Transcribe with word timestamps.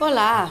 Olá, 0.00 0.50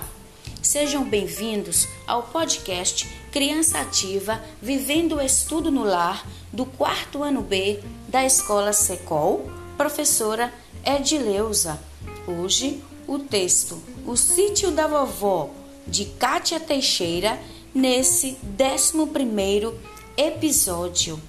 sejam 0.61 1.03
bem-vindos 1.03 1.87
ao 2.05 2.21
podcast 2.21 3.07
Criança 3.31 3.79
Ativa 3.79 4.39
Vivendo 4.61 5.15
o 5.15 5.21
Estudo 5.21 5.71
no 5.71 5.83
Lar 5.83 6.23
do 6.53 6.67
quarto 6.67 7.23
ano 7.23 7.41
B 7.41 7.79
da 8.07 8.23
Escola 8.23 8.71
Secol, 8.73 9.49
professora 9.75 10.53
Edileuza. 10.85 11.81
Hoje, 12.27 12.79
o 13.07 13.17
texto 13.17 13.81
O 14.05 14.15
Sítio 14.15 14.69
da 14.69 14.85
Vovó, 14.85 15.49
de 15.87 16.05
Kátia 16.05 16.59
Teixeira, 16.59 17.39
nesse 17.73 18.37
11 18.55 19.73
episódio. 20.15 21.19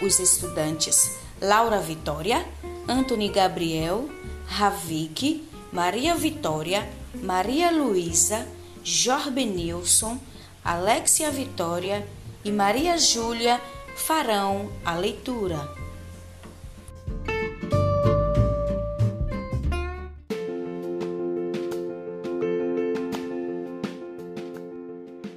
Os 0.00 0.18
estudantes 0.18 1.14
Laura 1.42 1.78
Vitória, 1.78 2.42
Antony 2.88 3.28
Gabriel, 3.28 4.08
Ravik, 4.46 5.46
Maria 5.70 6.14
Vitória, 6.14 6.88
Maria 7.14 7.72
Luísa, 7.72 8.46
Jorbe 8.84 9.44
Nilson, 9.44 10.16
Alexia 10.64 11.28
Vitória 11.30 12.06
e 12.44 12.52
Maria 12.52 12.96
Júlia 12.98 13.60
farão 13.96 14.70
a 14.84 14.94
leitura. 14.94 15.58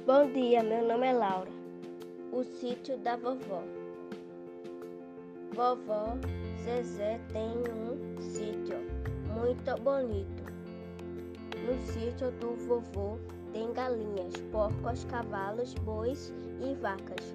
Bom 0.06 0.32
dia, 0.32 0.62
meu 0.62 0.86
nome 0.86 1.08
é 1.08 1.12
Laura. 1.12 1.50
O 2.32 2.44
sítio 2.44 2.96
da 2.98 3.16
vovó. 3.16 3.64
Vovó 5.52 6.16
Zezé 6.62 7.18
tem 7.32 7.50
um 7.72 8.20
sítio 8.20 8.78
muito 9.34 9.74
bonito. 9.82 10.53
No 11.64 11.78
sítio 11.78 12.30
do 12.32 12.54
vovô 12.66 13.18
tem 13.54 13.72
galinhas, 13.72 14.34
porcos, 14.52 15.04
cavalos, 15.04 15.72
bois 15.76 16.30
e 16.60 16.74
vacas. 16.74 17.34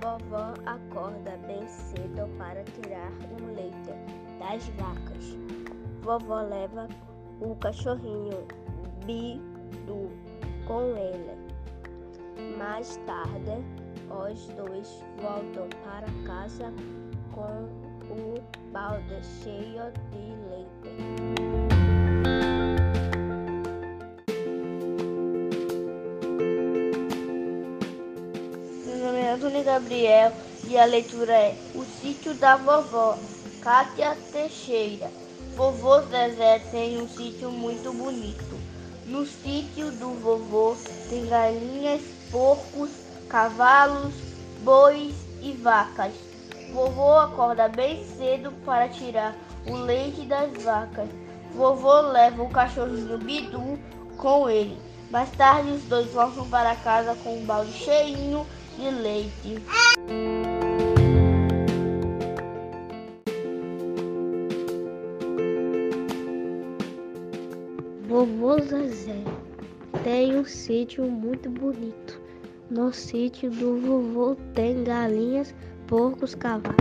Vovó 0.00 0.54
acorda 0.64 1.36
bem 1.48 1.66
cedo 1.66 2.28
para 2.38 2.62
tirar 2.62 3.10
o 3.40 3.54
leite 3.56 3.90
das 4.38 4.68
vacas. 4.78 5.36
Vovó 6.02 6.42
leva 6.42 6.86
o 7.40 7.56
cachorrinho 7.56 8.46
Bidu 9.04 10.08
com 10.68 10.96
ele. 10.96 11.36
Mais 12.56 12.96
tarde, 13.06 13.64
os 14.08 14.46
dois 14.54 15.02
voltam 15.20 15.68
para 15.82 16.06
casa 16.24 16.72
com 17.34 17.64
o 18.12 18.70
balde 18.70 19.20
cheio 19.42 19.90
de 20.12 20.36
leite. 20.48 21.55
Antônio 29.36 29.62
Gabriel 29.64 30.32
e 30.66 30.78
a 30.78 30.86
leitura 30.86 31.34
é 31.34 31.54
O 31.74 31.84
Sítio 31.84 32.32
da 32.32 32.56
Vovó, 32.56 33.18
Cátia 33.60 34.16
Teixeira. 34.32 35.10
Vovô 35.54 36.00
Zezé 36.00 36.58
tem 36.70 37.02
um 37.02 37.06
sítio 37.06 37.50
muito 37.50 37.92
bonito. 37.92 38.58
No 39.04 39.26
sítio 39.26 39.90
do 39.92 40.14
vovô 40.14 40.74
tem 41.10 41.26
galinhas, 41.26 42.00
porcos, 42.30 42.88
cavalos, 43.28 44.14
bois 44.64 45.14
e 45.42 45.52
vacas. 45.52 46.14
Vovô 46.72 47.18
acorda 47.18 47.68
bem 47.68 48.06
cedo 48.16 48.50
para 48.64 48.88
tirar 48.88 49.36
o 49.66 49.76
leite 49.76 50.22
das 50.22 50.50
vacas. 50.62 51.10
Vovô 51.54 52.00
leva 52.00 52.42
o 52.42 52.48
cachorrinho 52.48 53.18
Bidu 53.18 53.78
com 54.16 54.48
ele. 54.48 54.78
Mais 55.10 55.30
tarde, 55.32 55.72
os 55.72 55.82
dois 55.82 56.10
voltam 56.10 56.48
para 56.48 56.74
casa 56.76 57.14
com 57.22 57.36
um 57.36 57.44
balde 57.44 57.72
cheinho 57.72 58.46
de 58.76 58.90
leite. 58.90 59.58
Vovô 68.06 68.60
Zezé 68.60 69.22
tem 70.04 70.38
um 70.38 70.44
sítio 70.44 71.04
muito 71.04 71.48
bonito. 71.48 72.20
No 72.70 72.92
sítio 72.92 73.50
do 73.50 73.78
vovô 73.80 74.36
tem 74.54 74.84
galinhas, 74.84 75.54
porcos, 75.86 76.34
cavalos, 76.34 76.76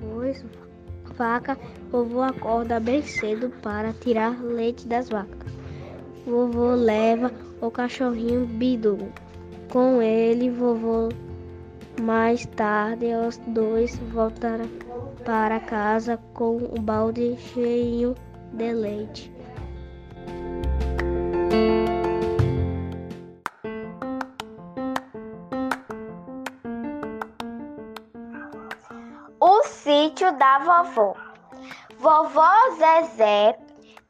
bois, 0.00 0.44
vaca. 1.16 1.58
Vovô 1.90 2.22
acorda 2.22 2.80
bem 2.80 3.02
cedo 3.02 3.50
para 3.62 3.92
tirar 3.92 4.42
leite 4.42 4.86
das 4.86 5.08
vacas. 5.08 5.52
Vovô 6.24 6.74
leva 6.74 7.32
o 7.60 7.70
cachorrinho 7.70 8.46
Bidu 8.46 9.12
com 9.70 10.02
ele, 10.02 10.50
vovô. 10.50 11.08
Mais 12.00 12.44
tarde, 12.46 13.06
os 13.14 13.36
dois 13.38 13.96
voltaram 14.12 14.68
para 15.24 15.60
casa 15.60 16.18
com 16.34 16.56
o 16.56 16.80
balde 16.80 17.36
cheio 17.36 18.14
de 18.52 18.72
leite. 18.72 19.32
O 29.38 29.62
sítio 29.64 30.36
da 30.38 30.58
vovó. 30.58 31.14
Vovó 31.98 32.50
Zezé 32.76 33.56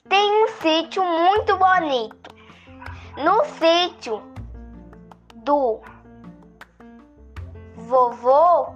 tem 0.09 0.45
um 0.45 0.49
sítio 0.63 1.05
muito 1.05 1.57
bonito. 1.57 2.35
No 3.17 3.45
sítio 3.45 4.30
do 5.45 5.81
vovô 7.77 8.75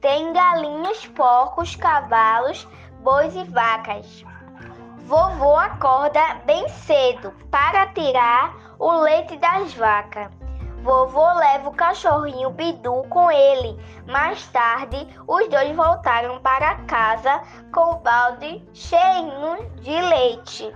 tem 0.00 0.34
galinhas, 0.34 1.06
porcos, 1.06 1.76
cavalos, 1.76 2.68
bois 3.00 3.34
e 3.34 3.44
vacas. 3.44 4.22
Vovô 5.06 5.56
acorda 5.56 6.20
bem 6.44 6.68
cedo 6.68 7.32
para 7.50 7.86
tirar 7.94 8.54
o 8.78 8.90
leite 9.00 9.36
das 9.38 9.72
vacas. 9.72 10.30
Vovô 10.82 11.32
leva 11.32 11.70
o 11.70 11.74
cachorrinho 11.74 12.50
Bidu 12.50 13.02
com 13.08 13.30
ele. 13.30 13.82
Mais 14.06 14.46
tarde, 14.48 15.08
os 15.26 15.48
dois 15.48 15.74
voltaram 15.74 16.38
para 16.40 16.74
casa 16.84 17.40
com 17.72 17.92
o 17.92 18.00
balde 18.00 18.62
cheio 18.74 19.66
de 19.80 20.00
leite. 20.02 20.70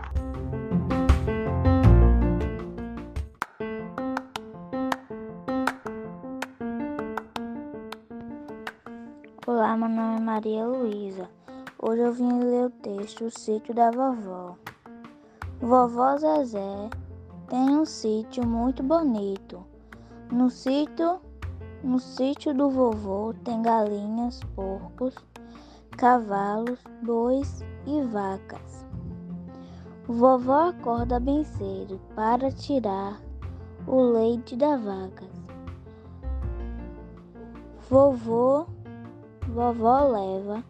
Olá, 9.50 9.74
meu 9.78 9.88
nome 9.88 10.18
é 10.18 10.20
Maria 10.20 10.66
Luísa. 10.66 11.26
Hoje 11.80 12.02
eu 12.02 12.12
vim 12.12 12.38
ler 12.38 12.66
o 12.66 12.70
texto 12.70 13.24
O 13.24 13.30
Sítio 13.30 13.72
da 13.72 13.90
Vovó. 13.90 14.56
Vovó 15.58 16.18
Zezé 16.18 16.90
tem 17.48 17.70
um 17.70 17.86
sítio 17.86 18.46
muito 18.46 18.82
bonito. 18.82 19.64
No 20.30 20.50
sítio, 20.50 21.18
no 21.82 21.98
sítio 21.98 22.52
do 22.52 22.68
vovô 22.68 23.32
tem 23.42 23.62
galinhas, 23.62 24.38
porcos, 24.54 25.14
cavalos, 25.96 26.84
bois 27.02 27.64
e 27.86 28.02
vacas. 28.02 28.84
Vovó 30.06 30.68
acorda 30.68 31.18
bem 31.18 31.42
cedo 31.42 31.98
para 32.14 32.52
tirar 32.52 33.18
o 33.86 33.98
leite 33.98 34.54
das 34.56 34.78
vacas. 34.84 35.30
Vovô 37.88 38.66
Vovó 39.48 40.08
leva 40.08 40.62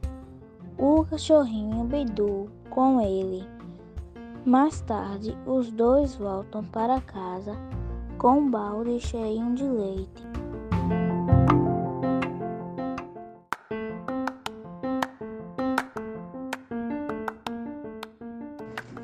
o 0.79 1.05
cachorrinho 1.05 1.83
Bidu 1.85 2.49
com 2.71 3.01
ele. 3.01 3.45
Mais 4.45 4.81
tarde, 4.83 5.37
os 5.45 5.71
dois 5.73 6.15
voltam 6.15 6.65
para 6.65 7.01
casa 7.01 7.57
com 8.19 8.39
um 8.39 8.51
balde 8.51 9.01
cheio 9.01 9.53
de 9.55 9.65
leite. 9.65 10.23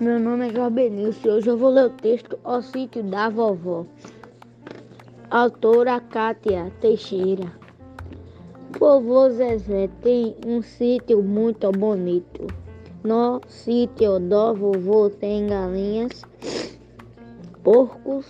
Meu 0.00 0.20
nome 0.20 0.50
é 0.50 0.53
Jorbenilson 0.53 1.27
e 1.27 1.31
hoje 1.31 1.50
eu 1.50 1.59
vou 1.59 1.70
ler 1.70 1.87
o 1.87 1.91
texto 1.91 2.38
O 2.44 2.62
Sítio 2.62 3.03
da 3.03 3.29
Vovó. 3.29 3.85
Autora 5.31 6.00
Kátia 6.00 6.70
Teixeira. 6.81 7.63
Vovô 8.79 9.31
Zezé 9.31 9.88
tem 10.03 10.35
um 10.44 10.61
sítio 10.61 11.23
muito 11.23 11.71
bonito. 11.71 12.47
No 13.05 13.41
sítio 13.47 14.19
do 14.19 14.55
vovô 14.55 15.09
tem 15.11 15.47
galinhas, 15.47 16.23
porcos, 17.62 18.26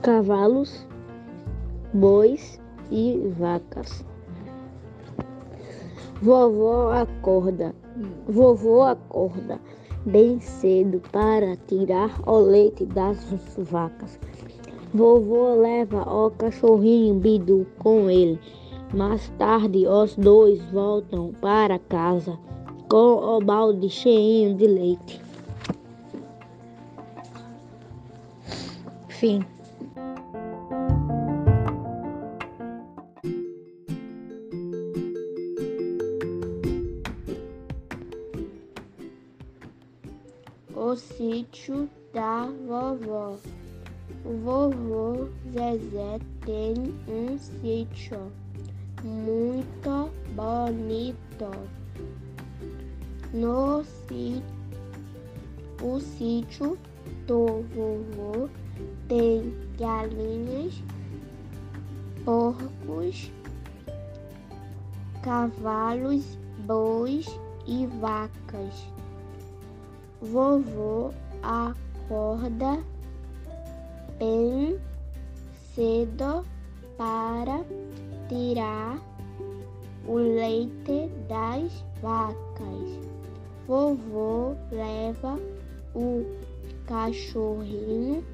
cavalos, 0.00 0.86
bois 1.92 2.58
e 2.90 3.20
vacas. 3.38 4.04
Vovó 6.22 6.92
acorda, 6.92 7.74
vovô 8.26 8.82
acorda 8.82 9.60
bem 10.06 10.40
cedo 10.40 11.02
para 11.10 11.56
tirar 11.66 12.20
o 12.26 12.38
leite 12.38 12.86
das 12.86 13.18
vacas. 13.58 14.18
Vovô 14.94 15.54
leva 15.54 16.02
o 16.02 16.30
cachorrinho 16.30 17.14
Bidu 17.14 17.66
com 17.78 18.10
ele. 18.10 18.38
Mais 18.94 19.28
tarde, 19.38 19.86
os 19.86 20.14
dois 20.16 20.62
voltam 20.70 21.32
para 21.40 21.78
casa 21.78 22.38
com 22.88 23.36
o 23.36 23.40
balde 23.40 23.88
cheio 23.90 24.54
de 24.54 24.66
leite. 24.66 25.20
Fim. 29.08 29.44
O 40.74 40.94
sítio 40.94 41.88
da 42.12 42.48
vovó. 42.68 43.36
Vovô 44.24 45.28
Zezé 45.52 46.18
tem 46.44 46.74
um 47.08 47.38
sítio 47.38 48.32
muito 49.02 50.10
bonito. 50.34 51.50
No 53.32 53.84
sítio, 53.84 54.42
o 55.82 56.00
sítio 56.00 56.78
do 57.26 57.62
vovô 57.74 58.48
tem 59.08 59.54
galinhas, 59.78 60.82
porcos, 62.24 63.30
cavalos, 65.22 66.38
bois 66.66 67.26
e 67.66 67.86
vacas. 67.86 68.86
Vovô 70.20 71.12
acorda 71.42 72.82
bem 74.18 74.78
cedo 75.74 76.44
para 76.96 77.64
tirar 78.28 78.98
o 80.06 80.14
leite 80.14 81.10
das 81.28 81.84
vacas. 82.00 82.98
Vovô 83.66 84.54
leva 84.70 85.38
o 85.94 86.24
cachorrinho 86.86 88.24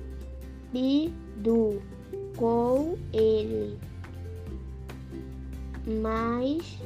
Bidu 0.72 1.82
com 2.36 2.96
ele. 3.12 3.78
Mais 5.86 6.78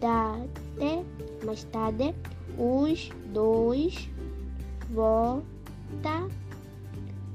tarde, 0.00 1.04
mais 1.44 1.64
tarde 1.64 2.14
os 2.56 3.10
dois 3.32 4.08
voltam 4.90 6.28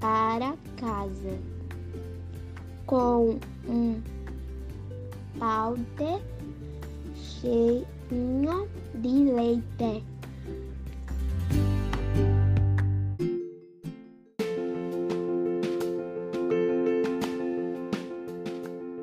para 0.04 0.54
casa 0.76 1.40
com 2.86 3.40
um 3.70 4.02
balde 5.38 6.22
cheio 7.16 7.88
de 8.96 9.32
leite. 9.32 10.04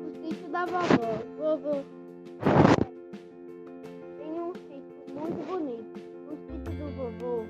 O 0.05 0.11
sítio 0.21 0.49
da 0.51 0.67
vovó. 0.67 1.17
Vovô 1.39 1.83
tem 4.19 4.39
um 4.39 4.53
sítio 4.53 5.03
muito 5.15 5.41
bonito. 5.47 5.99
O 6.29 6.37
sítio 6.45 6.71
do 6.77 6.85
vovô 6.95 7.43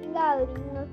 tem 0.00 0.10
galinhas, 0.14 0.88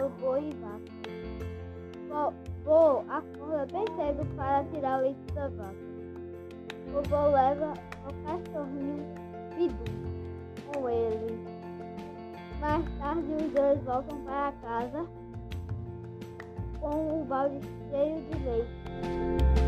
cavalo, 0.00 0.08
boi 0.20 0.48
e 0.48 0.54
vaca. 0.54 2.34
Vovô 2.64 3.04
acorda 3.08 3.66
bem 3.72 3.84
cedo 3.96 4.26
para 4.36 4.64
tirar 4.64 4.98
o 4.98 5.02
leite 5.02 5.32
da 5.34 5.48
vaca. 5.48 5.74
Vovô 6.92 7.28
leva 7.30 7.74
o 8.08 8.24
cachorrinho 8.24 9.04
Bidu 9.54 9.84
com 10.72 10.88
ele. 10.88 11.38
Mais 12.60 12.84
tarde 12.98 13.32
os 13.32 13.52
dois 13.52 13.82
voltam 13.84 14.18
para 14.22 14.52
casa 14.62 15.06
com 16.80 17.20
o 17.20 17.24
balde 17.24 17.60
cheio 17.90 18.22
de 18.22 18.38
leite. 18.38 19.59